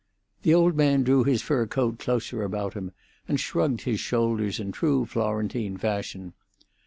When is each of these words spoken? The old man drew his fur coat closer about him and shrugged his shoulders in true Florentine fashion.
The 0.41 0.55
old 0.55 0.75
man 0.75 1.03
drew 1.03 1.23
his 1.25 1.43
fur 1.43 1.67
coat 1.67 1.99
closer 1.99 2.41
about 2.41 2.73
him 2.73 2.91
and 3.27 3.39
shrugged 3.39 3.81
his 3.81 3.99
shoulders 3.99 4.59
in 4.59 4.71
true 4.71 5.05
Florentine 5.05 5.77
fashion. 5.77 6.33